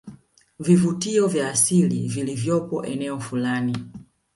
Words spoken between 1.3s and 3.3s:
asili vilivyopo eneo